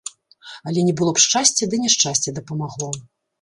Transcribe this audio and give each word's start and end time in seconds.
Але 0.71 0.79
не 0.87 0.95
было 1.01 1.11
б 1.17 1.21
шчасця, 1.25 1.63
ды 1.75 1.81
няшчасце 1.85 2.35
дапамагло. 2.41 2.91